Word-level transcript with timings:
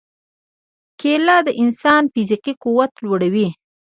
کېله 0.99 1.37
د 1.47 1.49
انسان 1.61 2.03
فزیکي 2.13 2.53
قوت 2.63 2.91
لوړوي. 3.05 3.47